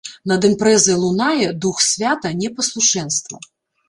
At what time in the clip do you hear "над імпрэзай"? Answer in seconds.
0.29-0.95